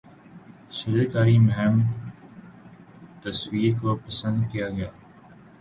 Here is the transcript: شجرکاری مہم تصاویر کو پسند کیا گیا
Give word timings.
شجرکاری 0.77 1.37
مہم 1.47 1.75
تصاویر 3.21 3.71
کو 3.81 3.89
پسند 4.03 4.39
کیا 4.51 4.67
گیا 4.75 4.89